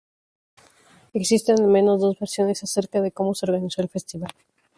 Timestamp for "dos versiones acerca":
2.01-3.01